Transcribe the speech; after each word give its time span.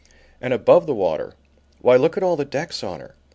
And 0.41 0.51
above 0.51 0.87
the 0.87 0.95
water, 0.95 1.35
why, 1.79 1.95
look 1.95 2.17
at 2.17 2.23
all 2.23 2.35
the 2.35 2.43
decks 2.43 2.83
on 2.83 3.01
her! 3.01 3.13